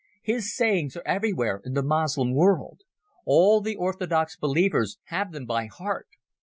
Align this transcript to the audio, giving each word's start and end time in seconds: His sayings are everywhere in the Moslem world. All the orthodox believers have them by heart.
His 0.23 0.51
sayings 0.57 0.97
are 0.97 1.05
everywhere 1.05 1.61
in 1.63 1.73
the 1.73 1.83
Moslem 1.83 2.33
world. 2.33 2.81
All 3.23 3.61
the 3.61 3.75
orthodox 3.75 4.35
believers 4.35 4.97
have 5.09 5.31
them 5.31 5.45
by 5.45 5.67
heart. 5.67 6.07